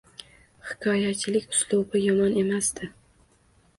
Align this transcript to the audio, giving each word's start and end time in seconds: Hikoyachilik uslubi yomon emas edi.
Hikoyachilik 0.69 1.47
uslubi 1.57 2.03
yomon 2.07 2.41
emas 2.45 2.71
edi. 2.77 2.91